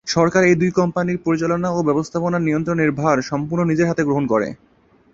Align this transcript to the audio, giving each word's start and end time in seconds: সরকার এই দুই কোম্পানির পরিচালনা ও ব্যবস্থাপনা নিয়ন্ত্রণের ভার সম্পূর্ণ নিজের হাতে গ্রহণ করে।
সরকার 0.07 0.41
এই 0.43 0.55
দুই 0.55 0.71
কোম্পানির 0.71 1.23
পরিচালনা 1.25 1.69
ও 1.71 1.79
ব্যবস্থাপনা 1.83 2.37
নিয়ন্ত্রণের 2.39 2.91
ভার 2.91 3.17
সম্পূর্ণ 3.21 3.61
নিজের 3.65 3.89
হাতে 3.89 4.03
গ্রহণ 4.07 4.25
করে। 4.27 4.47